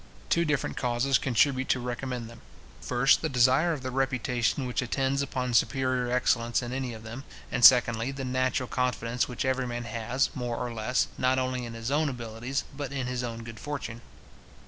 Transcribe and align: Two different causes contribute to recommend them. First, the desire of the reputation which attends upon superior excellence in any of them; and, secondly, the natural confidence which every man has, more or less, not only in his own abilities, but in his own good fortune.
Two 0.29 0.45
different 0.45 0.77
causes 0.77 1.19
contribute 1.19 1.69
to 1.69 1.79
recommend 1.79 2.27
them. 2.27 2.41
First, 2.81 3.21
the 3.21 3.29
desire 3.29 3.71
of 3.71 3.83
the 3.83 3.91
reputation 3.91 4.65
which 4.65 4.81
attends 4.81 5.21
upon 5.21 5.53
superior 5.53 6.09
excellence 6.11 6.63
in 6.63 6.73
any 6.73 6.95
of 6.95 7.03
them; 7.03 7.23
and, 7.51 7.63
secondly, 7.63 8.09
the 8.09 8.25
natural 8.25 8.65
confidence 8.67 9.27
which 9.27 9.45
every 9.45 9.67
man 9.67 9.83
has, 9.83 10.31
more 10.33 10.57
or 10.57 10.73
less, 10.73 11.07
not 11.19 11.37
only 11.37 11.65
in 11.67 11.75
his 11.75 11.91
own 11.91 12.09
abilities, 12.09 12.63
but 12.75 12.91
in 12.91 13.05
his 13.05 13.21
own 13.23 13.43
good 13.43 13.59
fortune. 13.59 14.01